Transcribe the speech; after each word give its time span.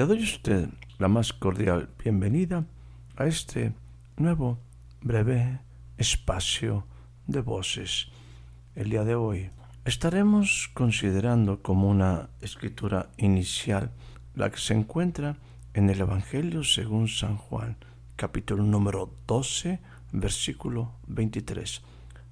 Le 0.00 0.06
doy 0.06 0.20
a 0.20 0.22
usted 0.22 0.70
la 0.98 1.08
más 1.08 1.34
cordial 1.34 1.90
bienvenida 2.02 2.64
a 3.18 3.26
este 3.26 3.74
nuevo 4.16 4.58
breve 5.02 5.60
espacio 5.98 6.86
de 7.26 7.42
voces. 7.42 8.08
El 8.74 8.88
día 8.88 9.04
de 9.04 9.14
hoy 9.14 9.50
estaremos 9.84 10.70
considerando 10.72 11.60
como 11.60 11.90
una 11.90 12.30
escritura 12.40 13.10
inicial 13.18 13.90
la 14.34 14.48
que 14.50 14.56
se 14.56 14.72
encuentra 14.72 15.36
en 15.74 15.90
el 15.90 16.00
Evangelio 16.00 16.64
según 16.64 17.06
San 17.06 17.36
Juan, 17.36 17.76
capítulo 18.16 18.62
número 18.62 19.12
12, 19.26 19.80
versículo 20.12 20.94
23. 21.08 21.82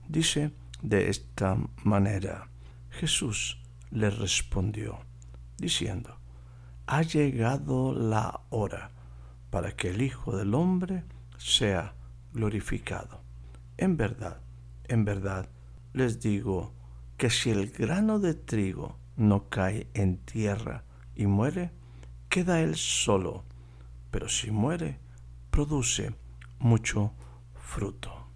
Dice 0.08 0.52
de 0.80 1.10
esta 1.10 1.58
manera, 1.84 2.48
Jesús 2.88 3.60
le 3.90 4.08
respondió, 4.08 5.00
diciendo, 5.58 6.17
ha 6.88 7.02
llegado 7.02 7.92
la 7.92 8.40
hora 8.48 8.90
para 9.50 9.76
que 9.76 9.90
el 9.90 10.00
Hijo 10.00 10.34
del 10.34 10.54
Hombre 10.54 11.04
sea 11.36 11.94
glorificado. 12.32 13.20
En 13.76 13.98
verdad, 13.98 14.40
en 14.84 15.04
verdad, 15.04 15.50
les 15.92 16.18
digo 16.18 16.72
que 17.18 17.28
si 17.28 17.50
el 17.50 17.70
grano 17.70 18.18
de 18.20 18.32
trigo 18.32 18.96
no 19.16 19.50
cae 19.50 19.86
en 19.92 20.16
tierra 20.16 20.84
y 21.14 21.26
muere, 21.26 21.72
queda 22.30 22.62
él 22.62 22.74
solo, 22.76 23.44
pero 24.10 24.30
si 24.30 24.50
muere, 24.50 24.98
produce 25.50 26.14
mucho 26.58 27.12
fruto. 27.54 28.28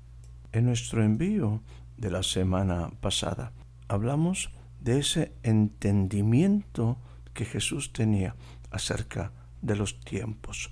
En 0.52 0.66
nuestro 0.66 1.02
envío 1.02 1.62
de 1.96 2.10
la 2.10 2.22
semana 2.22 2.90
pasada 3.00 3.52
hablamos 3.88 4.50
de 4.78 4.98
ese 4.98 5.32
entendimiento 5.42 6.98
que 7.34 7.44
Jesús 7.44 7.92
tenía 7.92 8.34
acerca 8.70 9.32
de 9.60 9.76
los 9.76 10.00
tiempos. 10.00 10.70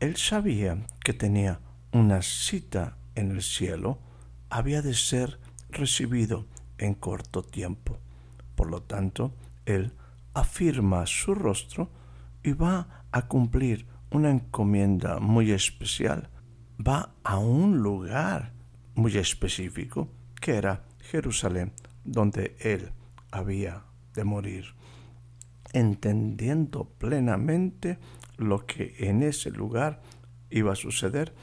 Él 0.00 0.16
sabía 0.16 0.78
que 1.04 1.12
tenía 1.12 1.60
una 1.92 2.22
cita 2.22 2.96
en 3.14 3.30
el 3.30 3.42
cielo, 3.42 3.98
había 4.50 4.82
de 4.82 4.94
ser 4.94 5.38
recibido 5.70 6.46
en 6.78 6.94
corto 6.94 7.42
tiempo. 7.42 7.98
Por 8.54 8.70
lo 8.70 8.82
tanto, 8.82 9.34
Él 9.66 9.92
afirma 10.34 11.06
su 11.06 11.34
rostro 11.34 11.90
y 12.42 12.52
va 12.52 13.04
a 13.12 13.28
cumplir 13.28 13.86
una 14.10 14.30
encomienda 14.30 15.20
muy 15.20 15.52
especial. 15.52 16.28
Va 16.84 17.14
a 17.22 17.38
un 17.38 17.78
lugar 17.78 18.52
muy 18.94 19.16
específico 19.16 20.08
que 20.40 20.56
era 20.56 20.84
Jerusalén, 21.00 21.72
donde 22.04 22.56
Él 22.60 22.92
había 23.30 23.84
de 24.14 24.24
morir 24.24 24.74
entendiendo 25.72 26.90
plenamente 26.98 27.98
lo 28.36 28.66
que 28.66 28.94
en 28.98 29.22
ese 29.22 29.50
lugar 29.50 30.02
iba 30.50 30.72
a 30.72 30.76
suceder, 30.76 31.34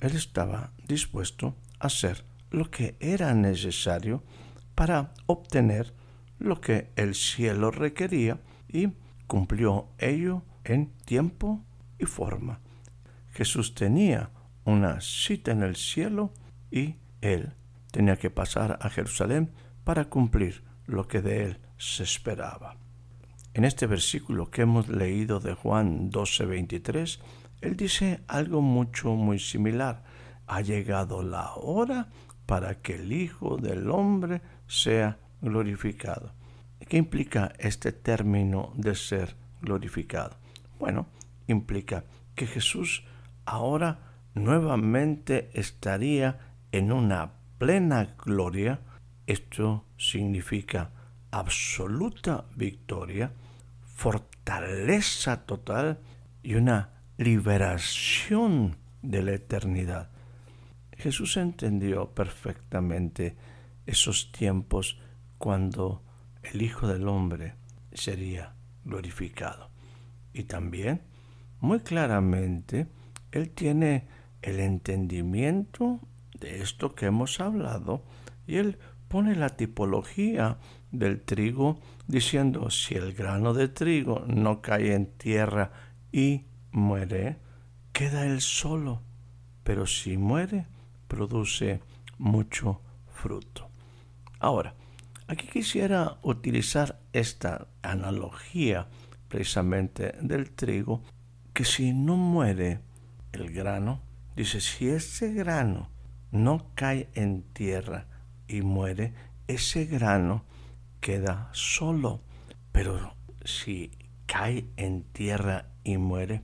él 0.00 0.14
estaba 0.14 0.72
dispuesto 0.86 1.56
a 1.78 1.86
hacer 1.86 2.24
lo 2.50 2.70
que 2.70 2.96
era 3.00 3.34
necesario 3.34 4.22
para 4.74 5.12
obtener 5.26 5.94
lo 6.38 6.60
que 6.60 6.90
el 6.96 7.14
cielo 7.14 7.70
requería 7.70 8.40
y 8.68 8.92
cumplió 9.26 9.88
ello 9.98 10.42
en 10.64 10.90
tiempo 11.04 11.64
y 11.98 12.04
forma. 12.04 12.60
Jesús 13.32 13.74
tenía 13.74 14.30
una 14.64 15.00
cita 15.00 15.52
en 15.52 15.62
el 15.62 15.76
cielo 15.76 16.32
y 16.70 16.96
él 17.20 17.54
tenía 17.90 18.16
que 18.16 18.30
pasar 18.30 18.78
a 18.80 18.90
Jerusalén 18.90 19.52
para 19.84 20.06
cumplir 20.06 20.64
lo 20.86 21.06
que 21.06 21.22
de 21.22 21.44
él 21.44 21.60
se 21.78 22.02
esperaba. 22.02 22.76
En 23.54 23.64
este 23.64 23.86
versículo 23.86 24.50
que 24.50 24.62
hemos 24.62 24.88
leído 24.88 25.38
de 25.38 25.54
Juan 25.54 26.10
12:23, 26.10 27.20
él 27.60 27.76
dice 27.76 28.20
algo 28.26 28.60
mucho, 28.60 29.14
muy 29.14 29.38
similar. 29.38 30.02
Ha 30.48 30.60
llegado 30.60 31.22
la 31.22 31.54
hora 31.54 32.08
para 32.46 32.82
que 32.82 32.96
el 32.96 33.12
Hijo 33.12 33.56
del 33.56 33.88
Hombre 33.90 34.42
sea 34.66 35.18
glorificado. 35.40 36.32
¿Qué 36.88 36.96
implica 36.96 37.52
este 37.60 37.92
término 37.92 38.72
de 38.74 38.96
ser 38.96 39.36
glorificado? 39.62 40.36
Bueno, 40.80 41.06
implica 41.46 42.02
que 42.34 42.48
Jesús 42.48 43.04
ahora 43.44 44.00
nuevamente 44.34 45.50
estaría 45.54 46.56
en 46.72 46.90
una 46.90 47.34
plena 47.58 48.16
gloria. 48.18 48.80
Esto 49.28 49.84
significa 49.96 50.90
absoluta 51.30 52.46
victoria 52.56 53.32
fortaleza 53.94 55.46
total 55.46 56.00
y 56.42 56.56
una 56.56 56.90
liberación 57.16 58.76
de 59.02 59.22
la 59.22 59.32
eternidad. 59.32 60.10
Jesús 60.92 61.36
entendió 61.36 62.10
perfectamente 62.10 63.36
esos 63.86 64.32
tiempos 64.32 64.98
cuando 65.38 66.02
el 66.42 66.62
Hijo 66.62 66.86
del 66.86 67.08
Hombre 67.08 67.54
sería 67.92 68.54
glorificado. 68.84 69.70
Y 70.32 70.44
también, 70.44 71.02
muy 71.60 71.80
claramente, 71.80 72.88
Él 73.32 73.50
tiene 73.50 74.06
el 74.42 74.60
entendimiento 74.60 76.00
de 76.38 76.60
esto 76.60 76.94
que 76.94 77.06
hemos 77.06 77.40
hablado 77.40 78.04
y 78.46 78.56
Él 78.56 78.78
pone 79.08 79.36
la 79.36 79.50
tipología 79.50 80.58
del 80.90 81.20
trigo 81.22 81.80
diciendo, 82.06 82.70
si 82.70 82.94
el 82.94 83.14
grano 83.14 83.54
de 83.54 83.68
trigo 83.68 84.24
no 84.26 84.60
cae 84.60 84.94
en 84.94 85.06
tierra 85.06 85.72
y 86.12 86.44
muere, 86.70 87.38
queda 87.92 88.26
él 88.26 88.40
solo, 88.40 89.02
pero 89.62 89.86
si 89.86 90.16
muere, 90.16 90.66
produce 91.08 91.80
mucho 92.18 92.80
fruto. 93.12 93.70
Ahora, 94.40 94.74
aquí 95.26 95.46
quisiera 95.46 96.18
utilizar 96.22 97.00
esta 97.12 97.68
analogía 97.82 98.88
precisamente 99.28 100.14
del 100.20 100.50
trigo, 100.50 101.02
que 101.52 101.64
si 101.64 101.92
no 101.92 102.16
muere 102.16 102.80
el 103.32 103.52
grano, 103.52 104.00
dice, 104.36 104.60
si 104.60 104.88
ese 104.88 105.32
grano 105.32 105.90
no 106.30 106.70
cae 106.74 107.08
en 107.14 107.42
tierra 107.42 108.06
y 108.48 108.62
muere, 108.62 109.14
ese 109.46 109.86
grano 109.86 110.44
queda 111.04 111.50
solo, 111.52 112.22
pero 112.72 113.14
si 113.44 113.90
cae 114.24 114.64
en 114.78 115.02
tierra 115.02 115.66
y 115.84 115.98
muere, 115.98 116.40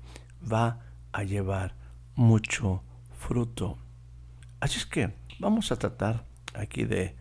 va 0.52 0.80
a 1.12 1.22
llevar 1.22 1.74
mucho 2.14 2.82
fruto. 3.18 3.78
Así 4.60 4.76
es 4.76 4.84
que 4.84 5.14
vamos 5.38 5.72
a 5.72 5.76
tratar 5.76 6.26
aquí 6.52 6.84
de 6.84 7.16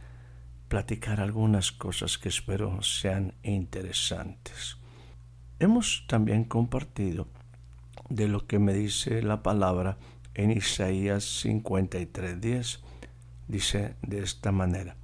platicar 0.67 1.21
algunas 1.21 1.71
cosas 1.71 2.17
que 2.17 2.27
espero 2.27 2.83
sean 2.83 3.33
interesantes. 3.41 4.75
Hemos 5.59 6.03
también 6.09 6.43
compartido 6.43 7.29
de 8.09 8.27
lo 8.27 8.47
que 8.47 8.59
me 8.59 8.73
dice 8.73 9.21
la 9.21 9.43
palabra 9.43 9.97
en 10.33 10.51
Isaías 10.51 11.23
53:10. 11.45 12.81
Dice 13.47 13.95
de 14.01 14.23
esta 14.23 14.51
manera, 14.51 14.97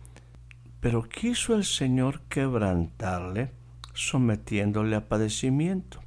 pero 0.85 1.01
quiso 1.01 1.55
el 1.55 1.63
Señor 1.63 2.21
quebrantarle, 2.29 3.49
sometiéndole 3.95 4.95
a 4.95 5.09
padecimiento. 5.09 5.99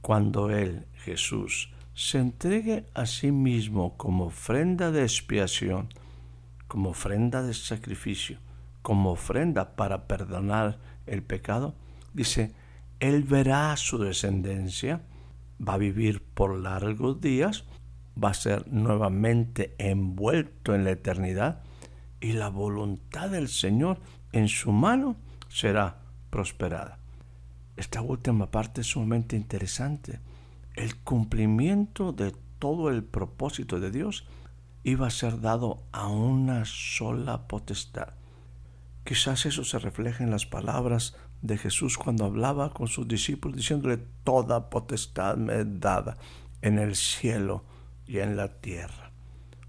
Cuando 0.00 0.48
Él, 0.48 0.86
Jesús, 0.94 1.70
se 1.92 2.20
entregue 2.20 2.86
a 2.94 3.04
sí 3.04 3.30
mismo 3.30 3.98
como 3.98 4.28
ofrenda 4.28 4.90
de 4.90 5.02
expiación, 5.02 5.90
como 6.66 6.88
ofrenda 6.88 7.42
de 7.42 7.52
sacrificio, 7.52 8.38
como 8.80 9.10
ofrenda 9.10 9.76
para 9.76 10.06
perdonar 10.06 10.78
el 11.04 11.22
pecado, 11.22 11.74
dice, 12.14 12.54
Él 13.00 13.22
verá 13.22 13.76
su 13.76 13.98
descendencia, 13.98 15.02
va 15.60 15.74
a 15.74 15.76
vivir 15.76 16.22
por 16.22 16.58
largos 16.58 17.20
días, 17.20 17.66
va 18.16 18.30
a 18.30 18.34
ser 18.34 18.66
nuevamente 18.72 19.74
envuelto 19.76 20.74
en 20.74 20.84
la 20.84 20.92
eternidad 20.92 21.65
y 22.20 22.32
la 22.32 22.48
voluntad 22.48 23.30
del 23.30 23.48
Señor 23.48 24.00
en 24.32 24.48
su 24.48 24.72
mano 24.72 25.16
será 25.48 25.98
prosperada. 26.30 26.98
Esta 27.76 28.00
última 28.00 28.50
parte 28.50 28.80
es 28.80 28.88
sumamente 28.88 29.36
interesante. 29.36 30.20
El 30.74 30.96
cumplimiento 30.96 32.12
de 32.12 32.34
todo 32.58 32.90
el 32.90 33.04
propósito 33.04 33.80
de 33.80 33.90
Dios 33.90 34.26
iba 34.82 35.06
a 35.06 35.10
ser 35.10 35.40
dado 35.40 35.82
a 35.92 36.08
una 36.08 36.64
sola 36.64 37.48
potestad. 37.48 38.14
Quizás 39.04 39.46
eso 39.46 39.64
se 39.64 39.78
refleje 39.78 40.24
en 40.24 40.30
las 40.30 40.46
palabras 40.46 41.16
de 41.42 41.58
Jesús 41.58 41.98
cuando 41.98 42.24
hablaba 42.24 42.72
con 42.72 42.88
sus 42.88 43.06
discípulos 43.06 43.56
diciéndole, 43.56 43.98
toda 44.24 44.70
potestad 44.70 45.36
me 45.36 45.60
es 45.60 45.80
dada 45.80 46.16
en 46.62 46.78
el 46.78 46.96
cielo 46.96 47.64
y 48.06 48.18
en 48.18 48.36
la 48.36 48.60
tierra. 48.60 49.12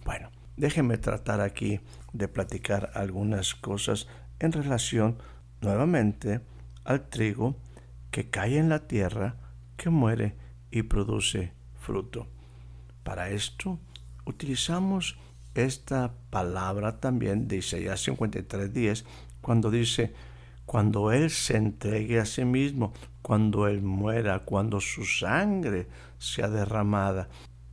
Bueno, 0.06 0.30
déjenme 0.58 0.98
tratar 0.98 1.40
aquí 1.40 1.80
de 2.14 2.28
platicar 2.28 2.92
algunas 2.96 3.56
cosas 3.56 4.08
en 4.40 4.52
relación 4.52 5.18
nuevamente 5.62 6.42
al 6.84 7.10
trigo 7.10 7.56
que 8.12 8.30
cae 8.30 8.58
en 8.58 8.70
la 8.70 8.88
tierra, 8.88 9.36
que 9.78 9.90
muere 9.90 10.36
y 10.72 10.84
produce 10.84 11.54
fruto. 11.80 12.28
Para 13.04 13.30
esto 13.30 13.80
utilizamos 14.26 15.18
esta 15.56 16.14
palabra 16.30 17.00
también 17.00 17.48
de 17.48 17.58
Isaías 17.58 18.08
53:10 18.08 19.06
cuando 19.42 19.72
dice, 19.72 20.14
cuando 20.66 21.12
Él 21.12 21.30
se 21.30 21.56
entregue 21.56 22.20
a 22.20 22.26
sí 22.26 22.44
mismo, 22.44 22.94
cuando 23.22 23.68
Él 23.68 23.82
muera, 23.82 24.40
cuando 24.40 24.82
su 24.82 25.06
sangre 25.06 25.88
sea 26.18 26.50
derramada 26.50 27.30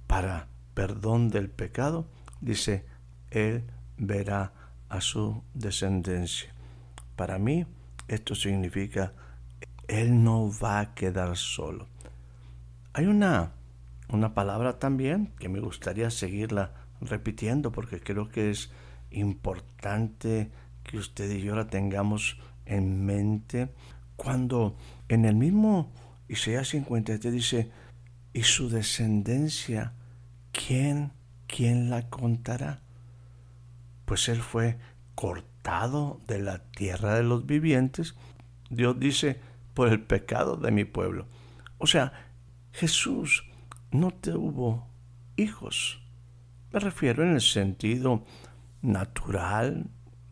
para 0.07 0.47
perdón 0.75 1.31
del 1.31 1.51
pecado, 1.51 2.07
dice, 2.45 2.85
Él 3.31 3.65
verá 3.97 4.53
a 4.89 5.01
su 5.01 5.43
descendencia. 5.55 6.55
Para 7.17 7.39
mí, 7.39 7.67
esto 8.09 8.35
significa, 8.35 9.13
Él 9.89 10.23
no 10.23 10.51
va 10.63 10.81
a 10.81 10.95
quedar 10.95 11.37
solo. 11.37 11.89
Hay 12.93 13.07
una, 13.07 13.53
una 14.09 14.35
palabra 14.35 14.79
también 14.79 15.33
que 15.39 15.49
me 15.49 15.61
gustaría 15.61 16.11
seguirla 16.11 16.73
repitiendo 17.01 17.73
porque 17.73 18.01
creo 18.01 18.29
que 18.29 18.51
es 18.51 18.71
importante 19.11 20.51
que 20.85 20.99
usted 20.99 21.31
y 21.31 21.41
yo 21.41 21.57
la 21.57 21.67
tengamos 21.67 22.39
en 22.67 23.05
mente 23.05 23.69
cuando 24.17 24.77
en 25.09 25.25
el 25.25 25.35
mismo 25.35 25.93
Isaías 26.29 26.69
53 26.69 27.33
dice, 27.33 27.71
y 28.33 28.43
su 28.43 28.69
descendencia, 28.69 29.93
¿quién, 30.53 31.13
quién 31.55 31.89
la 31.89 32.09
contará? 32.11 32.81
Pues 34.07 34.29
él 34.29 34.43
fue 34.43 34.77
cortado 35.15 36.21
de 36.27 36.41
la 36.41 36.59
tierra 36.59 37.15
de 37.15 37.23
los 37.23 37.47
vivientes, 37.47 38.17
Dios 38.71 38.99
dice, 38.99 39.39
por 39.73 39.89
el 39.89 40.01
pecado 40.01 40.57
de 40.57 40.73
mi 40.73 40.85
pueblo. 40.85 41.29
O 41.79 41.87
sea, 41.87 42.13
Jesús 42.73 43.45
no 43.93 44.11
tuvo 44.11 44.89
hijos. 45.37 46.03
Me 46.73 46.81
refiero 46.81 47.23
en 47.23 47.35
el 47.35 47.41
sentido 47.41 48.25
natural, 48.83 49.87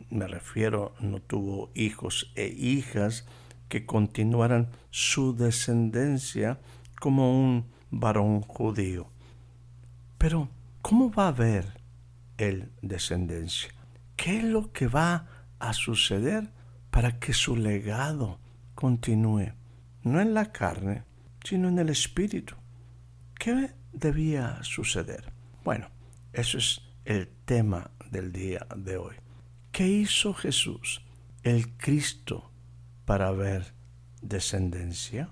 me 0.09 0.27
refiero, 0.27 0.93
no 0.99 1.21
tuvo 1.21 1.71
hijos 1.73 2.33
e 2.35 2.47
hijas 2.47 3.25
que 3.69 3.85
continuaran 3.85 4.71
su 4.91 5.33
descendencia 5.37 6.59
como 6.99 7.39
un 7.39 7.71
varón 7.91 8.41
judío. 8.41 9.07
Pero, 10.17 10.49
¿cómo 10.83 11.09
va 11.11 11.25
a 11.25 11.29
haber 11.29 11.81
el 12.37 12.71
descendencia? 12.81 13.71
¿Qué 14.15 14.37
es 14.37 14.43
lo 14.43 14.71
que 14.71 14.87
va 14.87 15.27
a 15.57 15.73
suceder 15.73 16.51
para 16.91 17.19
que 17.19 17.33
su 17.33 17.55
legado 17.55 18.39
continúe? 18.75 19.53
No 20.03 20.19
en 20.19 20.33
la 20.35 20.51
carne, 20.51 21.03
sino 21.43 21.69
en 21.69 21.79
el 21.79 21.89
espíritu. 21.89 22.55
¿Qué 23.39 23.71
debía 23.93 24.59
suceder? 24.61 25.31
Bueno, 25.63 25.87
eso 26.33 26.57
es 26.57 26.81
el 27.05 27.29
tema 27.45 27.89
del 28.11 28.33
día 28.33 28.67
de 28.75 28.97
hoy. 28.97 29.15
¿Qué 29.71 29.87
hizo 29.87 30.33
Jesús, 30.33 31.01
el 31.43 31.77
Cristo, 31.77 32.51
para 33.05 33.31
ver 33.31 33.73
descendencia? 34.21 35.29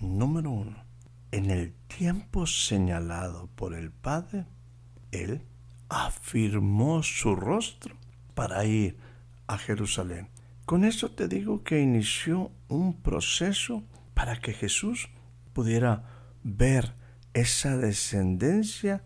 Número 0.00 0.50
uno, 0.50 0.87
en 1.30 1.50
el 1.50 1.72
tiempo 1.86 2.46
señalado 2.46 3.48
por 3.54 3.74
el 3.74 3.90
Padre, 3.90 4.46
Él 5.10 5.42
afirmó 5.88 7.02
su 7.02 7.34
rostro 7.36 7.96
para 8.34 8.64
ir 8.64 8.96
a 9.46 9.58
Jerusalén. 9.58 10.28
Con 10.64 10.84
esto 10.84 11.10
te 11.10 11.28
digo 11.28 11.64
que 11.64 11.80
inició 11.80 12.52
un 12.68 13.00
proceso 13.00 13.82
para 14.14 14.40
que 14.40 14.52
Jesús 14.52 15.08
pudiera 15.52 16.04
ver 16.42 16.94
esa 17.32 17.76
descendencia 17.76 19.02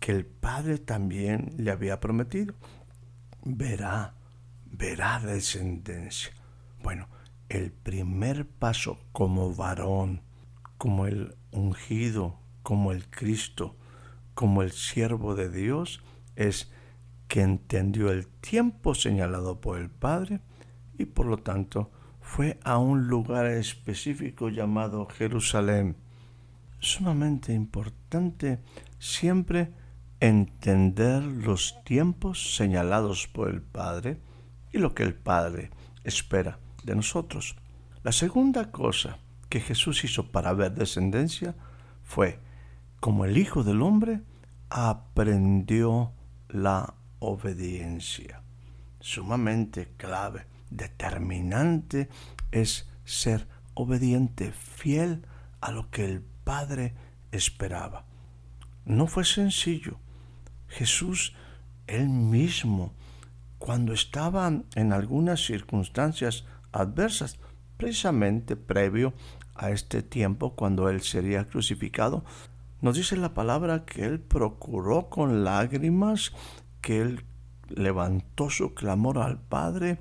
que 0.00 0.12
el 0.12 0.26
Padre 0.26 0.78
también 0.78 1.54
le 1.56 1.70
había 1.70 2.00
prometido 2.00 2.54
verá, 3.44 4.14
verá 4.66 5.20
descendencia. 5.20 6.32
Bueno, 6.82 7.08
el 7.48 7.72
primer 7.72 8.46
paso 8.46 8.98
como 9.12 9.54
varón, 9.54 10.22
como 10.78 11.06
el 11.06 11.36
ungido, 11.50 12.38
como 12.62 12.92
el 12.92 13.08
Cristo, 13.10 13.76
como 14.34 14.62
el 14.62 14.72
siervo 14.72 15.34
de 15.34 15.50
Dios, 15.50 16.02
es 16.36 16.70
que 17.26 17.42
entendió 17.42 18.10
el 18.10 18.26
tiempo 18.26 18.94
señalado 18.94 19.60
por 19.60 19.78
el 19.78 19.90
Padre 19.90 20.40
y 20.96 21.04
por 21.04 21.26
lo 21.26 21.38
tanto 21.38 21.90
fue 22.20 22.58
a 22.64 22.78
un 22.78 23.08
lugar 23.08 23.46
específico 23.46 24.48
llamado 24.48 25.06
Jerusalén. 25.06 25.96
Sumamente 26.80 27.52
importante 27.52 28.60
siempre 28.98 29.72
entender 30.20 31.22
los 31.22 31.82
tiempos 31.84 32.56
señalados 32.56 33.26
por 33.26 33.48
el 33.50 33.62
Padre 33.62 34.20
y 34.72 34.78
lo 34.78 34.94
que 34.94 35.02
el 35.02 35.14
Padre 35.14 35.70
espera 36.04 36.58
de 36.84 36.94
nosotros. 36.94 37.56
La 38.02 38.12
segunda 38.12 38.70
cosa 38.70 39.18
que 39.48 39.60
Jesús 39.60 40.04
hizo 40.04 40.30
para 40.30 40.52
ver 40.52 40.72
descendencia 40.72 41.54
fue, 42.02 42.40
como 43.00 43.24
el 43.24 43.38
Hijo 43.38 43.62
del 43.62 43.82
Hombre, 43.82 44.22
aprendió 44.70 46.12
la 46.48 46.94
obediencia. 47.18 48.42
Sumamente 49.00 49.92
clave, 49.96 50.46
determinante 50.70 52.08
es 52.50 52.88
ser 53.04 53.46
obediente, 53.74 54.52
fiel 54.52 55.24
a 55.60 55.70
lo 55.70 55.90
que 55.90 56.04
el 56.04 56.22
Padre 56.44 56.94
esperaba. 57.32 58.04
No 58.84 59.06
fue 59.06 59.24
sencillo, 59.24 59.98
Jesús, 60.68 61.34
él 61.86 62.08
mismo, 62.08 62.92
cuando 63.58 63.92
estaba 63.92 64.50
en 64.74 64.92
algunas 64.92 65.44
circunstancias 65.44 66.44
adversas, 66.72 67.38
precisamente 67.76 68.56
previo 68.56 69.14
a 69.58 69.70
este 69.70 70.02
tiempo 70.02 70.54
cuando 70.54 70.88
él 70.88 71.02
sería 71.02 71.44
crucificado, 71.44 72.24
nos 72.80 72.96
dice 72.96 73.16
la 73.16 73.34
palabra 73.34 73.84
que 73.84 74.04
él 74.04 74.20
procuró 74.20 75.08
con 75.10 75.44
lágrimas, 75.44 76.32
que 76.80 77.00
él 77.00 77.24
levantó 77.68 78.50
su 78.50 78.74
clamor 78.74 79.18
al 79.18 79.40
Padre, 79.40 79.98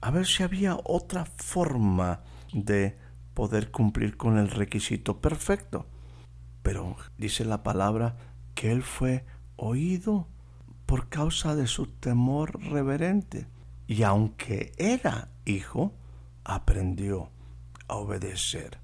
a 0.00 0.10
ver 0.10 0.26
si 0.26 0.42
había 0.42 0.78
otra 0.84 1.24
forma 1.24 2.20
de 2.52 2.98
poder 3.34 3.70
cumplir 3.70 4.16
con 4.16 4.36
el 4.36 4.50
requisito 4.50 5.20
perfecto. 5.20 5.86
Pero 6.62 6.96
dice 7.16 7.44
la 7.44 7.62
palabra 7.62 8.16
que 8.54 8.72
él 8.72 8.82
fue 8.82 9.24
oído 9.56 10.26
por 10.86 11.08
causa 11.08 11.54
de 11.54 11.66
su 11.66 11.86
temor 11.86 12.60
reverente. 12.60 13.46
Y 13.86 14.02
aunque 14.02 14.72
era 14.76 15.28
hijo, 15.44 15.94
aprendió 16.44 17.30
a 17.86 17.96
obedecer. 17.96 18.78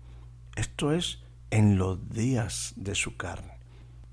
Esto 0.56 0.92
es 0.92 1.22
en 1.50 1.78
los 1.78 2.10
días 2.10 2.72
de 2.76 2.94
su 2.94 3.16
carne. 3.16 3.58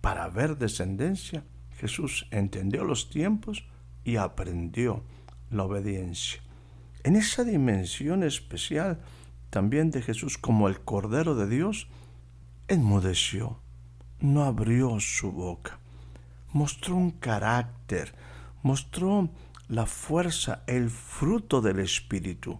Para 0.01 0.27
ver 0.29 0.57
descendencia, 0.57 1.43
Jesús 1.77 2.27
entendió 2.31 2.83
los 2.83 3.09
tiempos 3.09 3.65
y 4.03 4.15
aprendió 4.15 5.03
la 5.49 5.63
obediencia. 5.63 6.41
En 7.03 7.15
esa 7.15 7.43
dimensión 7.43 8.23
especial 8.23 8.99
también 9.49 9.91
de 9.91 10.01
Jesús 10.01 10.37
como 10.37 10.67
el 10.67 10.79
Cordero 10.79 11.35
de 11.35 11.47
Dios, 11.47 11.87
enmudeció, 12.67 13.59
no 14.19 14.45
abrió 14.45 14.99
su 14.99 15.31
boca 15.31 15.81
mostró 16.53 16.95
un 16.95 17.11
carácter, 17.11 18.13
mostró 18.61 19.29
la 19.67 19.85
fuerza, 19.85 20.63
el 20.67 20.89
fruto 20.89 21.61
del 21.61 21.79
Espíritu, 21.79 22.59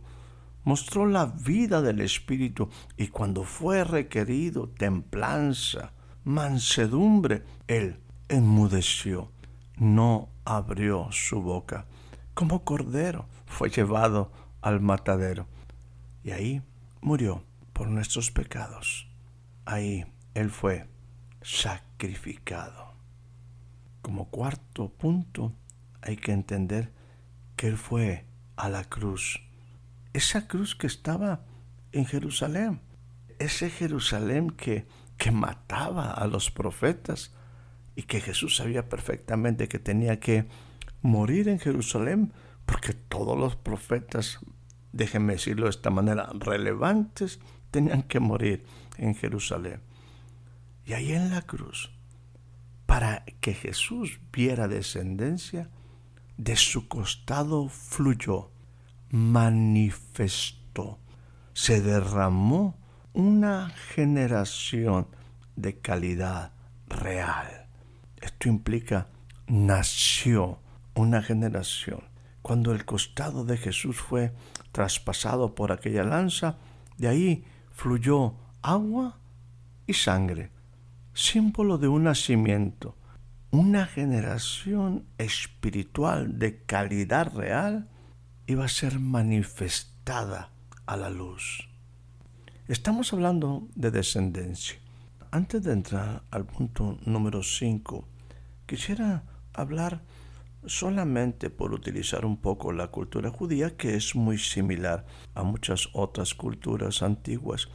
mostró 0.64 1.06
la 1.06 1.26
vida 1.26 1.82
del 1.82 2.02
Espíritu 2.02 2.70
y 2.98 3.08
cuando 3.08 3.44
fue 3.44 3.84
requerido 3.84 4.70
templanza, 4.70 5.94
mansedumbre, 6.24 7.44
él 7.68 8.00
enmudeció, 8.30 9.32
no 9.78 10.30
abrió 10.46 11.08
su 11.12 11.42
boca. 11.42 11.86
como 12.34 12.64
cordero, 12.64 13.28
fue 13.46 13.70
llevado 13.70 14.32
al 14.62 14.80
matadero. 14.80 15.48
Y 16.24 16.32
ahí 16.32 16.62
murió 17.02 17.44
por 17.74 17.88
nuestros 17.88 18.32
pecados. 18.32 19.08
Ahí 19.66 20.06
Él 20.34 20.50
fue 20.50 20.88
sacrificado. 21.42 22.94
Como 24.02 24.30
cuarto 24.30 24.90
punto, 24.90 25.54
hay 26.02 26.18
que 26.18 26.32
entender 26.32 26.94
que 27.56 27.68
Él 27.68 27.78
fue 27.78 28.26
a 28.56 28.70
la 28.70 28.84
cruz. 28.86 29.42
Esa 30.14 30.48
cruz 30.48 30.76
que 30.76 30.88
estaba 30.88 31.46
en 31.92 32.06
Jerusalén. 32.06 32.82
Ese 33.40 33.70
Jerusalén 33.70 34.52
que, 34.52 34.86
que 35.18 35.32
mataba 35.32 36.12
a 36.12 36.28
los 36.28 36.52
profetas 36.52 37.34
y 37.96 38.04
que 38.04 38.22
Jesús 38.22 38.58
sabía 38.58 38.88
perfectamente 38.90 39.68
que 39.68 39.80
tenía 39.80 40.20
que 40.20 40.48
morir 41.02 41.50
en 41.50 41.60
Jerusalén 41.60 42.34
porque 42.66 42.94
todos 42.94 43.38
los 43.38 43.56
profetas, 43.56 44.40
déjenme 44.94 45.34
decirlo 45.34 45.66
de 45.66 45.72
esta 45.72 45.90
manera, 45.90 46.30
relevantes, 46.34 47.40
tenían 47.72 48.04
que 48.04 48.20
morir 48.20 48.66
en 48.98 49.16
Jerusalén. 49.16 49.82
Y 50.86 50.94
ahí 50.94 51.12
en 51.12 51.32
la 51.32 51.42
cruz, 51.42 51.92
para 52.86 53.26
que 53.40 53.54
Jesús 53.54 54.20
viera 54.32 54.68
descendencia, 54.68 55.70
de 56.38 56.56
su 56.56 56.88
costado 56.88 57.70
fluyó, 57.70 58.52
manifestó, 59.12 61.00
se 61.54 61.82
derramó 61.82 62.78
una 63.14 63.70
generación 63.70 65.08
de 65.56 65.80
calidad 65.80 66.54
real. 66.88 67.68
Esto 68.22 68.48
implica 68.50 69.08
nació 69.48 70.60
una 70.96 71.22
generación. 71.22 72.04
Cuando 72.42 72.72
el 72.72 72.86
costado 72.86 73.44
de 73.44 73.58
Jesús 73.58 73.98
fue 73.98 74.34
traspasado 74.72 75.56
por 75.56 75.72
aquella 75.72 76.04
lanza, 76.04 76.58
de 76.98 77.10
ahí 77.10 77.46
fluyó 77.72 78.36
agua 78.62 79.20
y 79.86 79.94
sangre, 79.94 80.52
símbolo 81.14 81.78
de 81.78 81.90
un 81.90 82.04
nacimiento, 82.04 82.96
una 83.52 83.86
generación 83.86 85.06
espiritual 85.18 86.40
de 86.40 86.64
calidad 86.64 87.34
real 87.36 87.90
iba 88.52 88.66
a 88.66 88.68
ser 88.68 89.00
manifestada 89.00 90.50
a 90.86 90.98
la 90.98 91.10
luz. 91.10 91.70
Estamos 92.68 93.14
hablando 93.14 93.70
de 93.76 93.92
descendencia. 93.92 94.78
Antes 95.32 95.64
de 95.64 95.72
entrar 95.72 96.24
al 96.32 96.46
punto 96.46 96.98
número 97.06 97.44
5, 97.44 98.06
quisiera 98.66 99.24
hablar 99.54 100.04
solamente 100.66 101.50
por 101.50 101.74
utilizar 101.74 102.26
un 102.26 102.36
poco 102.36 102.74
la 102.74 102.90
cultura 102.90 103.30
judía, 103.30 103.78
que 103.78 103.96
es 103.96 104.16
muy 104.16 104.38
similar 104.38 105.06
a 105.34 105.44
muchas 105.44 105.88
otras 105.94 106.34
culturas 106.34 107.04
antiguas, 107.04 107.70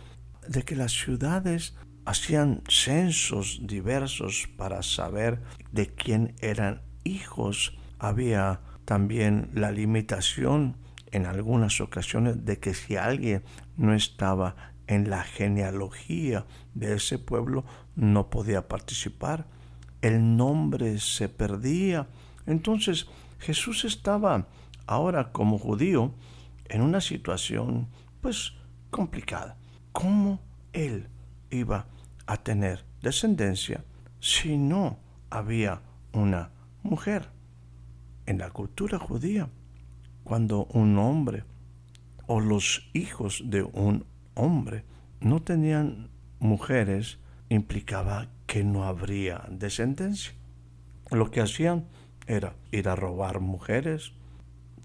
de 0.47 0.62
que 0.62 0.76
las 0.76 0.92
ciudades 0.92 1.75
hacían 2.04 2.62
censos 2.68 3.61
diversos 3.62 4.47
para 4.59 4.83
saber 4.83 5.40
de 5.73 5.95
quién 5.95 6.35
eran 6.40 6.83
hijos. 7.02 7.78
Había 7.99 8.61
también 8.87 9.50
la 9.52 9.73
limitación 9.73 10.76
en 11.11 11.26
algunas 11.26 11.81
ocasiones 11.81 12.45
de 12.47 12.59
que 12.59 12.73
si 12.73 12.97
alguien 12.97 13.43
no 13.76 13.93
estaba 13.93 14.55
en 14.87 15.11
la 15.11 15.23
genealogía 15.23 16.47
de 16.75 16.95
ese 16.95 17.19
pueblo 17.19 17.64
no 17.97 18.31
podía 18.31 18.69
participar. 18.69 19.47
El 20.02 20.37
nombre 20.37 21.00
se 21.00 21.28
perdía. 21.28 22.07
Entonces 22.47 23.09
Jesús 23.40 23.85
estaba 23.85 24.47
ahora 24.87 25.33
como 25.33 25.59
judío 25.59 26.14
en 26.69 26.81
una 26.81 27.00
situación 27.00 27.88
pues 28.21 28.52
complicada. 28.90 29.57
¿Cómo 29.93 30.40
él 30.73 31.09
iba 31.50 31.87
a 32.26 32.37
tener 32.37 32.85
descendencia 33.02 33.85
si 34.21 34.57
no 34.57 34.99
había 35.28 35.81
una 36.12 36.50
mujer? 36.83 37.36
En 38.26 38.38
la 38.38 38.50
cultura 38.50 38.99
judía, 38.99 39.49
cuando 40.25 40.64
un 40.66 40.99
hombre 40.99 41.45
o 42.26 42.40
los 42.40 42.90
hijos 42.92 43.42
de 43.47 43.62
un 43.62 44.04
hombre 44.35 44.85
no 45.21 45.40
tenían 45.40 46.11
mujeres, 46.40 47.18
implicaba 47.49 48.28
que 48.47 48.64
no 48.64 48.85
habría 48.85 49.47
descendencia. 49.49 50.35
Lo 51.11 51.30
que 51.30 51.40
hacían 51.40 51.87
era 52.26 52.56
ir 52.73 52.88
a 52.88 52.97
robar 52.97 53.38
mujeres, 53.38 54.12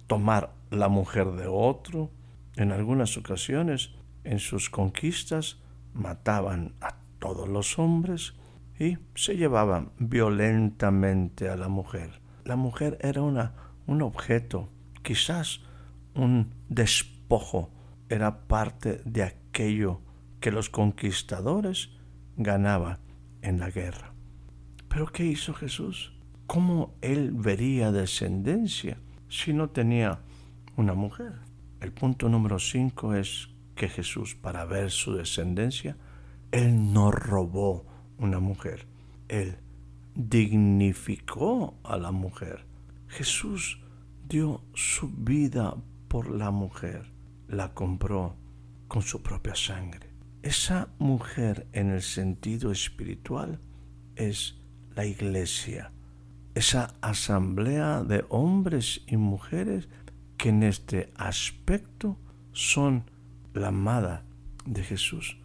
tomar 0.05 0.53
la 0.69 0.87
mujer 0.87 1.31
de 1.31 1.47
otro. 1.47 2.11
En 2.55 2.71
algunas 2.71 3.17
ocasiones, 3.17 3.91
en 4.23 4.37
sus 4.37 4.69
conquistas, 4.69 5.57
mataban 5.93 6.75
a 6.79 6.97
todos 7.17 7.49
los 7.49 7.79
hombres 7.79 8.33
y 8.79 8.97
se 9.15 9.35
llevaban 9.35 9.91
violentamente 9.97 11.49
a 11.49 11.55
la 11.55 11.67
mujer. 11.67 12.20
La 12.51 12.57
mujer 12.57 12.97
era 12.99 13.21
una, 13.21 13.53
un 13.87 14.01
objeto, 14.01 14.67
quizás 15.03 15.61
un 16.15 16.51
despojo, 16.67 17.71
era 18.09 18.41
parte 18.49 19.01
de 19.05 19.23
aquello 19.23 20.01
que 20.41 20.51
los 20.51 20.69
conquistadores 20.69 21.91
ganaban 22.35 22.99
en 23.41 23.57
la 23.57 23.69
guerra. 23.69 24.13
Pero 24.89 25.05
¿qué 25.13 25.23
hizo 25.23 25.53
Jesús? 25.53 26.11
¿Cómo 26.45 26.93
él 26.99 27.31
vería 27.31 27.93
descendencia 27.93 28.97
si 29.29 29.53
no 29.53 29.69
tenía 29.69 30.19
una 30.75 30.93
mujer? 30.93 31.35
El 31.79 31.93
punto 31.93 32.27
número 32.27 32.59
5 32.59 33.15
es 33.15 33.47
que 33.75 33.87
Jesús, 33.87 34.35
para 34.35 34.65
ver 34.65 34.91
su 34.91 35.13
descendencia, 35.13 35.95
él 36.51 36.91
no 36.91 37.11
robó 37.11 37.85
una 38.17 38.39
mujer, 38.41 38.87
él 39.29 39.55
dignificó 40.15 41.79
a 41.83 41.97
la 41.97 42.11
mujer. 42.11 42.65
Jesús 43.07 43.79
dio 44.27 44.61
su 44.73 45.09
vida 45.09 45.75
por 46.07 46.29
la 46.29 46.51
mujer, 46.51 47.11
la 47.47 47.73
compró 47.73 48.35
con 48.87 49.01
su 49.01 49.21
propia 49.21 49.55
sangre. 49.55 50.09
Esa 50.41 50.89
mujer 50.97 51.67
en 51.71 51.91
el 51.91 52.01
sentido 52.01 52.71
espiritual 52.71 53.59
es 54.15 54.57
la 54.95 55.05
iglesia, 55.05 55.91
esa 56.55 56.93
asamblea 57.01 58.03
de 58.03 58.25
hombres 58.29 59.01
y 59.07 59.17
mujeres 59.17 59.87
que 60.37 60.49
en 60.49 60.63
este 60.63 61.13
aspecto 61.15 62.17
son 62.51 63.05
la 63.53 63.67
amada 63.67 64.25
de 64.65 64.83
Jesús. 64.83 65.37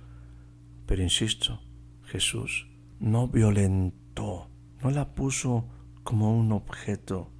Pero 0.86 1.02
insisto, 1.02 1.60
Jesús 2.04 2.66
no 2.98 3.28
violentó, 3.28 4.48
no 4.82 4.90
la 4.90 5.14
puso 5.14 5.64
como 6.02 6.36
un 6.36 6.52
objeto. 6.52 7.30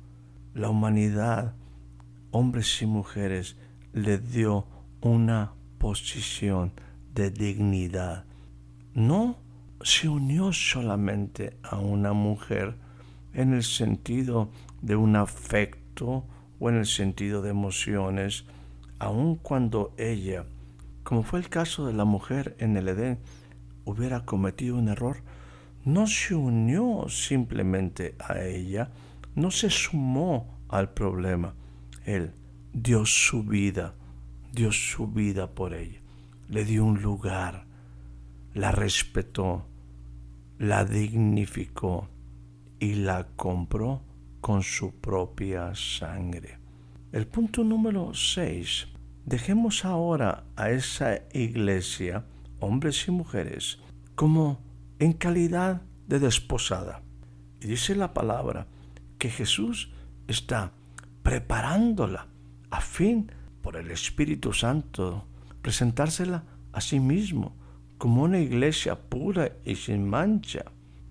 La 0.55 0.69
humanidad, 0.69 1.55
hombres 2.31 2.81
y 2.83 2.87
mujeres, 2.87 3.57
le 3.93 4.19
dio 4.19 4.67
una 5.01 5.53
posición 5.79 6.73
de 7.15 7.31
dignidad. 7.31 8.25
No 8.95 9.37
se 9.83 10.09
unió 10.09 10.53
solamente 10.53 11.57
a 11.63 11.79
una 11.79 12.13
mujer 12.13 12.77
en 13.35 13.53
el 13.53 13.63
sentido 13.63 14.51
de 14.81 14.97
un 14.97 15.17
afecto 15.17 16.25
o 16.59 16.71
en 16.71 16.77
el 16.77 16.87
sentido 16.87 17.43
de 17.43 17.51
emociones, 17.51 18.45
aun 18.99 19.37
cuando 19.37 19.93
ella 19.99 20.47
como 21.07 21.23
fue 21.23 21.39
el 21.39 21.49
caso 21.49 21.87
de 21.87 21.93
la 21.93 22.05
mujer 22.05 22.57
en 22.59 22.77
el 22.77 22.89
Edén, 22.89 23.21
hubiera 23.85 24.25
cometido 24.25 24.75
un 24.75 24.89
error, 24.89 25.19
no 25.87 26.07
se 26.07 26.35
unió 26.35 27.07
simplemente 27.09 28.15
a 28.19 28.41
ella, 28.41 28.91
no 29.35 29.51
se 29.51 29.71
sumó 29.71 30.61
al 30.69 30.93
problema. 30.93 31.55
Él 32.05 32.35
dio 32.75 33.07
su 33.07 33.43
vida, 33.43 33.95
dio 34.53 34.71
su 34.71 35.07
vida 35.07 35.55
por 35.55 35.73
ella, 35.73 36.01
le 36.51 36.67
dio 36.67 36.85
un 36.85 37.01
lugar, 37.01 37.65
la 38.53 38.71
respetó, 38.71 39.67
la 40.59 40.85
dignificó 40.85 42.11
y 42.79 42.97
la 42.97 43.29
compró 43.35 44.03
con 44.43 44.63
su 44.63 45.01
propia 45.01 45.75
sangre. 45.75 46.59
El 47.13 47.27
punto 47.27 47.65
número 47.65 48.13
6 48.13 48.89
Dejemos 49.27 49.85
ahora 49.85 50.45
a 50.55 50.71
esa 50.71 51.19
iglesia, 51.33 52.25
hombres 52.61 53.09
y 53.09 53.11
mujeres, 53.11 53.81
como 54.15 54.61
en 54.99 55.13
calidad 55.13 55.83
de 56.07 56.19
desposada. 56.19 57.03
Y 57.61 57.67
dice 57.67 57.95
la 57.95 58.15
palabra 58.15 58.67
que 59.19 59.31
Jesús 59.31 59.91
está 60.29 60.73
preparándola 61.23 62.27
a 62.71 62.81
fin, 62.81 63.31
por 63.67 63.77
el 63.77 63.91
Espíritu 63.91 64.53
Santo, 64.53 65.27
presentársela 65.61 66.45
a 66.73 66.81
sí 66.81 67.01
mismo 67.01 67.57
como 67.99 68.23
una 68.23 68.39
iglesia 68.39 68.95
pura 68.95 69.51
y 69.65 69.75
sin 69.75 70.09
mancha. 70.09 70.67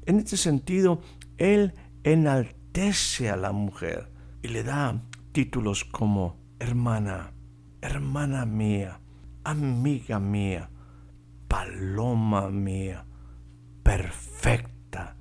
En 0.05 0.19
este 0.19 0.37
sentido, 0.37 1.01
Él 1.37 1.73
enaltece 2.05 3.29
a 3.29 3.35
la 3.35 3.51
mujer 3.51 4.09
y 4.41 4.47
le 4.47 4.63
da 4.63 5.01
títulos 5.33 5.83
como 5.83 6.37
hermana, 6.59 7.33
hermana 7.81 8.45
mía, 8.45 9.01
amiga 9.43 10.19
mía, 10.19 10.69
paloma 11.49 12.49
mía, 12.49 13.05
perfecta 13.85 15.15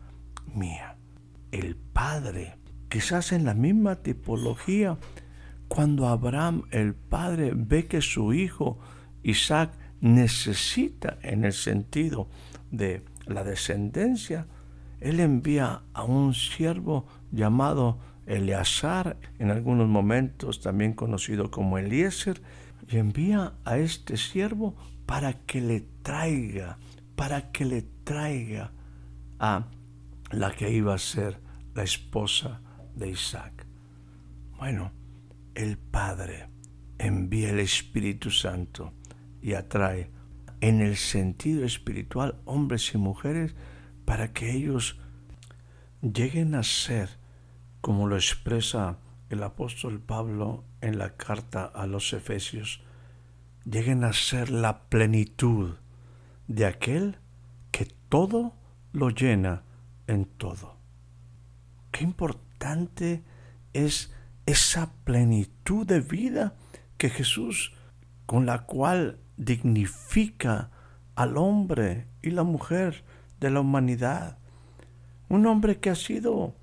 mía. 0.54 0.96
El 1.52 1.76
Padre, 1.76 2.56
quizás 2.88 3.30
en 3.32 3.44
la 3.44 3.52
misma 3.52 3.96
tipología, 3.96 4.96
cuando 5.68 6.08
Abraham 6.08 6.62
el 6.70 6.94
Padre 6.94 7.52
ve 7.54 7.86
que 7.86 8.00
su 8.00 8.32
hijo 8.32 8.78
Isaac 9.22 9.70
necesita 10.00 11.18
en 11.20 11.44
el 11.44 11.52
sentido 11.52 12.26
de 12.70 13.02
la 13.26 13.44
descendencia, 13.44 14.46
él 14.98 15.20
envía 15.20 15.82
a 15.92 16.04
un 16.04 16.32
siervo 16.32 17.06
llamado 17.32 17.98
Eleazar, 18.26 19.18
en 19.38 19.50
algunos 19.50 19.88
momentos 19.88 20.62
también 20.62 20.94
conocido 20.94 21.50
como 21.50 21.76
Eliezer, 21.76 22.40
y 22.88 22.96
envía 22.96 23.52
a 23.66 23.76
este 23.76 24.16
siervo 24.16 24.74
para 25.04 25.34
que 25.34 25.60
le 25.60 25.82
traiga, 26.02 26.78
para 27.16 27.50
que 27.50 27.64
le 27.64 27.82
traiga 28.04 28.72
a 29.38 29.66
la 30.30 30.52
que 30.52 30.70
iba 30.70 30.94
a 30.94 30.98
ser 30.98 31.40
la 31.74 31.82
esposa 31.82 32.60
de 32.94 33.10
Isaac. 33.10 33.66
Bueno, 34.58 34.92
el 35.54 35.76
Padre 35.76 36.48
envía 36.98 37.50
el 37.50 37.60
Espíritu 37.60 38.30
Santo 38.30 38.92
y 39.42 39.54
atrae 39.54 40.10
en 40.60 40.80
el 40.80 40.96
sentido 40.96 41.64
espiritual 41.64 42.40
hombres 42.44 42.94
y 42.94 42.98
mujeres 42.98 43.54
para 44.04 44.32
que 44.32 44.52
ellos 44.52 44.98
lleguen 46.00 46.54
a 46.54 46.62
ser, 46.62 47.10
como 47.80 48.06
lo 48.06 48.16
expresa 48.16 48.98
el 49.28 49.42
apóstol 49.42 50.00
Pablo 50.00 50.64
en 50.80 50.98
la 50.98 51.16
carta 51.16 51.64
a 51.64 51.86
los 51.86 52.12
Efesios, 52.12 52.82
lleguen 53.64 54.04
a 54.04 54.12
ser 54.12 54.50
la 54.50 54.88
plenitud 54.88 55.74
de 56.48 56.66
aquel 56.66 57.18
que 57.70 57.86
todo 58.08 58.54
lo 58.92 59.10
llena 59.10 59.62
en 60.06 60.24
todo. 60.24 60.76
Qué 61.90 62.04
importante 62.04 63.22
es 63.72 64.12
esa 64.46 64.92
plenitud 65.04 65.86
de 65.86 66.00
vida 66.00 66.54
que 66.98 67.10
Jesús, 67.10 67.72
con 68.26 68.46
la 68.46 68.66
cual 68.66 69.18
dignifica 69.36 70.70
al 71.14 71.36
hombre 71.36 72.06
y 72.22 72.30
la 72.30 72.42
mujer 72.42 73.04
de 73.40 73.50
la 73.50 73.60
humanidad. 73.60 74.38
Un 75.28 75.46
hombre 75.46 75.78
que 75.78 75.90
ha 75.90 75.94
sido 75.94 76.54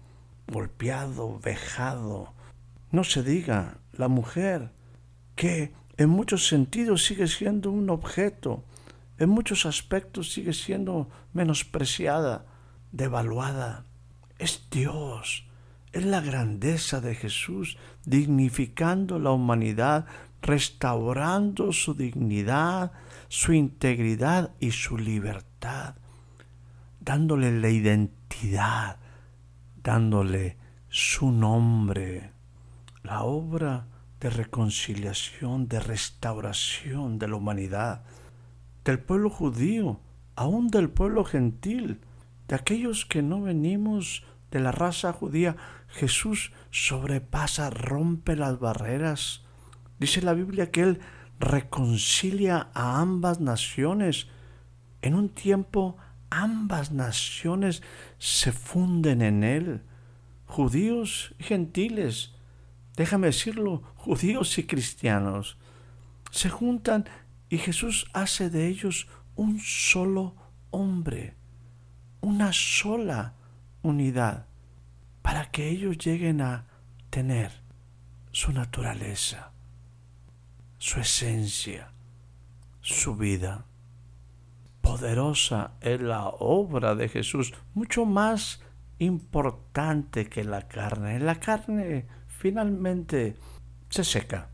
golpeado, 0.47 1.39
vejado. 1.39 2.33
No 2.91 3.03
se 3.03 3.23
diga 3.23 3.77
la 3.93 4.07
mujer 4.07 4.71
que 5.35 5.73
en 5.97 6.09
muchos 6.09 6.47
sentidos 6.47 7.05
sigue 7.05 7.27
siendo 7.27 7.71
un 7.71 7.89
objeto, 7.89 8.63
en 9.21 9.29
muchos 9.29 9.67
aspectos 9.67 10.33
sigue 10.33 10.51
siendo 10.51 11.07
menospreciada, 11.31 12.45
devaluada. 12.91 13.85
Es 14.39 14.67
Dios, 14.71 15.45
es 15.91 16.05
la 16.05 16.21
grandeza 16.21 17.01
de 17.01 17.13
Jesús, 17.13 17.77
dignificando 18.03 19.19
la 19.19 19.29
humanidad, 19.29 20.07
restaurando 20.41 21.71
su 21.71 21.93
dignidad, 21.93 22.93
su 23.27 23.53
integridad 23.53 24.55
y 24.59 24.71
su 24.71 24.97
libertad, 24.97 25.95
dándole 26.99 27.59
la 27.59 27.69
identidad, 27.69 28.97
dándole 29.83 30.57
su 30.89 31.31
nombre. 31.31 32.31
La 33.03 33.21
obra 33.21 33.85
de 34.19 34.31
reconciliación, 34.31 35.67
de 35.67 35.79
restauración 35.79 37.19
de 37.19 37.27
la 37.27 37.35
humanidad, 37.35 38.03
del 38.85 38.99
pueblo 38.99 39.29
judío, 39.29 39.99
aún 40.35 40.69
del 40.69 40.89
pueblo 40.89 41.23
gentil, 41.23 41.99
de 42.47 42.55
aquellos 42.55 43.05
que 43.05 43.21
no 43.21 43.41
venimos 43.41 44.23
de 44.51 44.59
la 44.59 44.71
raza 44.71 45.13
judía, 45.13 45.55
Jesús 45.87 46.51
sobrepasa, 46.69 47.69
rompe 47.69 48.35
las 48.35 48.59
barreras. 48.59 49.43
Dice 49.99 50.21
la 50.21 50.33
Biblia 50.33 50.71
que 50.71 50.81
Él 50.81 50.99
reconcilia 51.39 52.69
a 52.73 52.99
ambas 52.99 53.39
naciones. 53.39 54.27
En 55.01 55.15
un 55.15 55.29
tiempo 55.29 55.97
ambas 56.31 56.91
naciones 56.91 57.83
se 58.17 58.51
funden 58.51 59.21
en 59.21 59.43
Él, 59.43 59.81
judíos 60.47 61.35
y 61.37 61.43
gentiles, 61.43 62.33
déjame 62.95 63.27
decirlo, 63.27 63.83
judíos 63.95 64.57
y 64.57 64.63
cristianos, 64.63 65.57
se 66.31 66.49
juntan 66.49 67.05
y 67.51 67.57
Jesús 67.57 68.09
hace 68.13 68.49
de 68.49 68.67
ellos 68.67 69.07
un 69.35 69.59
solo 69.59 70.35
hombre, 70.69 71.35
una 72.21 72.53
sola 72.53 73.33
unidad, 73.81 74.45
para 75.21 75.51
que 75.51 75.67
ellos 75.67 75.97
lleguen 75.97 76.39
a 76.39 76.65
tener 77.09 77.51
su 78.31 78.53
naturaleza, 78.53 79.51
su 80.77 81.01
esencia, 81.01 81.91
su 82.79 83.17
vida. 83.17 83.65
Poderosa 84.79 85.73
es 85.81 85.99
la 85.99 86.27
obra 86.27 86.95
de 86.95 87.09
Jesús, 87.09 87.53
mucho 87.73 88.05
más 88.05 88.61
importante 88.97 90.29
que 90.29 90.45
la 90.45 90.69
carne. 90.69 91.19
La 91.19 91.35
carne 91.41 92.07
finalmente 92.27 93.35
se 93.89 94.05
seca, 94.05 94.47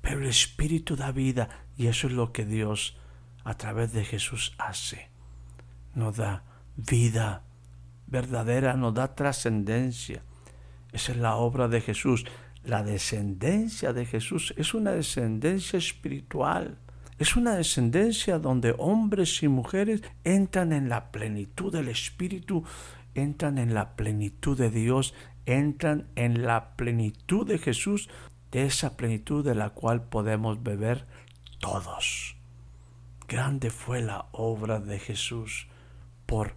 pero 0.00 0.18
el 0.18 0.26
Espíritu 0.26 0.96
da 0.96 1.12
vida 1.12 1.66
y 1.80 1.86
eso 1.86 2.08
es 2.08 2.12
lo 2.12 2.30
que 2.30 2.44
Dios 2.44 2.94
a 3.42 3.54
través 3.54 3.94
de 3.94 4.04
Jesús 4.04 4.52
hace. 4.58 5.08
Nos 5.94 6.18
da 6.18 6.44
vida 6.76 7.42
verdadera, 8.06 8.74
nos 8.74 8.92
da 8.92 9.14
trascendencia. 9.14 10.22
Esa 10.92 11.12
es 11.12 11.16
la 11.16 11.36
obra 11.36 11.68
de 11.68 11.80
Jesús. 11.80 12.26
La 12.64 12.82
descendencia 12.82 13.94
de 13.94 14.04
Jesús 14.04 14.52
es 14.58 14.74
una 14.74 14.90
descendencia 14.90 15.78
espiritual. 15.78 16.76
Es 17.18 17.34
una 17.34 17.54
descendencia 17.54 18.38
donde 18.38 18.74
hombres 18.76 19.42
y 19.42 19.48
mujeres 19.48 20.02
entran 20.22 20.74
en 20.74 20.90
la 20.90 21.10
plenitud 21.10 21.72
del 21.72 21.88
Espíritu, 21.88 22.62
entran 23.14 23.56
en 23.56 23.72
la 23.72 23.96
plenitud 23.96 24.58
de 24.58 24.68
Dios, 24.68 25.14
entran 25.46 26.08
en 26.14 26.42
la 26.42 26.76
plenitud 26.76 27.46
de 27.46 27.56
Jesús, 27.56 28.10
de 28.50 28.66
esa 28.66 28.98
plenitud 28.98 29.42
de 29.42 29.54
la 29.54 29.70
cual 29.70 30.02
podemos 30.02 30.62
beber 30.62 31.06
todos. 31.60 32.36
Grande 33.28 33.70
fue 33.70 34.02
la 34.02 34.26
obra 34.32 34.80
de 34.80 34.98
Jesús 34.98 35.68
por 36.26 36.56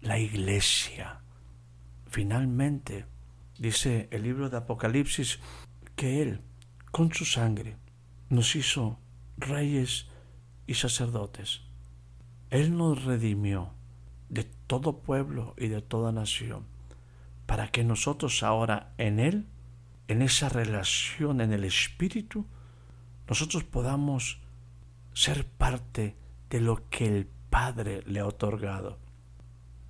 la 0.00 0.18
iglesia. 0.18 1.20
Finalmente, 2.06 3.04
dice 3.58 4.08
el 4.10 4.22
libro 4.22 4.48
de 4.48 4.56
Apocalipsis, 4.56 5.40
que 5.94 6.22
Él, 6.22 6.40
con 6.90 7.12
su 7.12 7.26
sangre, 7.26 7.76
nos 8.30 8.56
hizo 8.56 8.98
reyes 9.36 10.06
y 10.66 10.74
sacerdotes. 10.74 11.60
Él 12.50 12.76
nos 12.76 13.04
redimió 13.04 13.72
de 14.28 14.44
todo 14.44 15.00
pueblo 15.00 15.54
y 15.58 15.68
de 15.68 15.82
toda 15.82 16.12
nación, 16.12 16.64
para 17.46 17.68
que 17.68 17.84
nosotros 17.84 18.42
ahora 18.42 18.94
en 18.98 19.18
Él, 19.20 19.46
en 20.08 20.22
esa 20.22 20.48
relación 20.48 21.40
en 21.40 21.52
el 21.52 21.64
Espíritu, 21.64 22.46
nosotros 23.28 23.64
podamos 23.64 24.40
ser 25.12 25.46
parte 25.46 26.16
de 26.50 26.60
lo 26.60 26.88
que 26.90 27.06
el 27.06 27.28
Padre 27.50 28.02
le 28.06 28.20
ha 28.20 28.26
otorgado 28.26 28.98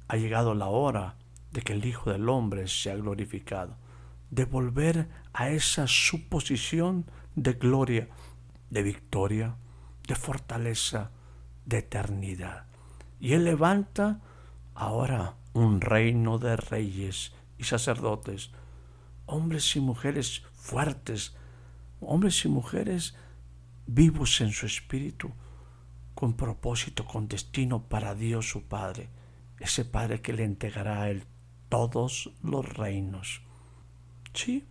ha 0.09 0.17
llegado 0.17 0.55
la 0.55 0.67
hora 0.67 1.17
de 1.53 1.63
que 1.63 1.73
el 1.73 1.85
Hijo 1.85 2.13
del 2.13 2.29
Hombre 2.29 2.69
sea 2.69 2.97
glorificado, 2.97 3.77
de 4.31 4.45
volver 4.45 5.09
a 5.33 5.51
esa 5.51 5.87
suposición 5.87 7.07
de 7.35 7.55
gloria, 7.55 8.09
de 8.71 8.83
victoria, 8.83 9.57
de 10.07 10.15
fortaleza, 10.15 11.11
de 11.65 11.79
eternidad. 11.79 12.67
Y 13.21 13.33
Él 13.33 13.45
levanta 13.45 14.21
ahora 14.75 15.37
un 15.53 15.81
reino 15.81 16.39
de 16.39 16.57
reyes 16.57 17.33
y 17.59 17.65
sacerdotes, 17.65 18.51
hombres 19.27 19.75
y 19.77 19.81
mujeres 19.81 20.43
fuertes, 20.55 21.35
hombres 22.01 22.45
y 22.45 22.49
mujeres 22.49 23.17
vivos 23.87 24.41
en 24.41 24.53
su 24.53 24.67
espíritu, 24.67 25.33
con 26.15 26.35
propósito, 26.35 27.05
con 27.05 27.29
destino 27.29 27.83
para 27.83 28.15
Dios 28.15 28.49
su 28.49 28.63
Padre 28.63 29.09
ese 29.61 29.85
Padre 29.85 30.21
que 30.21 30.33
le 30.33 30.45
entregará 30.45 31.03
a 31.03 31.11
Él 31.11 31.25
todos 31.69 32.31
los 32.43 32.69
reinos. 32.77 33.43
Sí, 34.35 34.67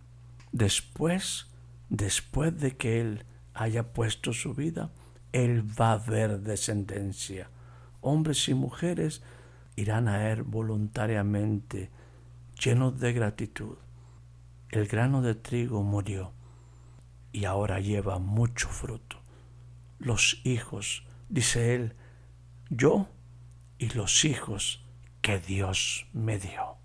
después, 0.51 1.47
después 1.89 2.59
de 2.59 2.77
que 2.77 3.01
Él 3.01 3.25
haya 3.53 3.93
puesto 3.93 4.33
su 4.33 4.53
vida, 4.53 4.91
Él 5.31 5.63
va 5.79 5.93
a 5.93 5.97
ver 5.97 6.39
descendencia. 6.39 7.49
Hombres 8.01 8.47
y 8.47 8.53
mujeres 8.53 9.23
irán 9.75 10.07
a 10.07 10.31
Él 10.31 10.43
voluntariamente, 10.43 11.89
llenos 12.63 12.99
de 12.99 13.13
gratitud. 13.13 13.77
el 14.69 14.87
grano 14.87 15.21
de 15.21 15.35
trigo 15.35 15.83
murió 15.83 16.33
y 17.35 17.43
ahora 17.43 17.81
lleva 17.81 18.17
mucho 18.17 18.69
fruto. 18.69 19.17
Los 19.99 20.39
hijos, 20.45 21.03
dice 21.27 21.75
él, 21.75 21.93
yo 22.69 23.09
y 23.77 23.89
los 23.89 24.23
hijos 24.23 24.85
que 25.21 25.39
Dios 25.39 26.07
me 26.13 26.39
dio. 26.39 26.77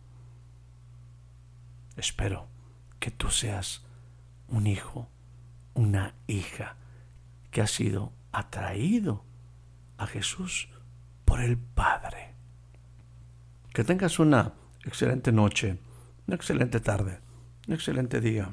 Espero 1.97 2.49
que 2.99 3.13
tú 3.13 3.31
seas 3.31 3.85
un 4.49 4.67
hijo, 4.67 5.09
una 5.75 6.17
hija 6.27 6.75
que 7.53 7.61
ha 7.61 7.69
sido 7.69 8.13
atraído 8.33 9.25
a 9.99 10.09
Jesús 10.09 10.69
por 11.25 11.41
el 11.41 11.59
Padre. 11.59 12.35
Que 13.73 13.85
tengas 13.85 14.19
una 14.19 14.55
excelente 14.85 15.31
noche, 15.31 15.79
una 16.27 16.35
excelente 16.35 16.81
tarde, 16.81 17.21
un 17.69 17.75
excelente 17.75 18.21
día. 18.21 18.53